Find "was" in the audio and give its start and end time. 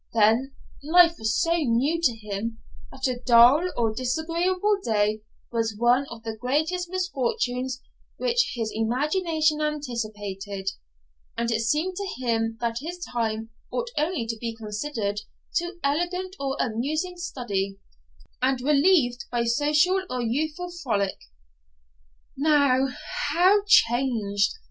1.19-1.39, 5.51-5.75